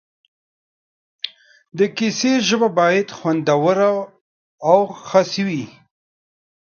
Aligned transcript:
د 1.77 1.79
کیسې 1.97 2.33
ژبه 2.47 2.69
باید 2.79 3.07
خوندوره 3.17 3.91
او 4.69 4.79
حسي 5.07 5.43
وي. 5.47 5.65